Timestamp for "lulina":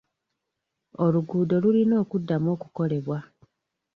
1.63-1.95